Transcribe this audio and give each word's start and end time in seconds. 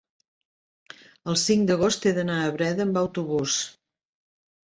el 1.33 1.37
cinc 1.41 1.67
d'agost 1.71 2.07
he 2.09 2.13
d'anar 2.17 2.39
a 2.45 2.49
Breda 2.55 2.85
amb 2.87 2.99
autobús. 3.05 3.59